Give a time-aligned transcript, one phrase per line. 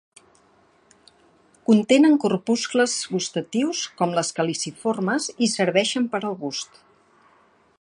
[1.69, 6.83] Contenen corpuscles gustatius, com les caliciformes, i serveixen per al gust.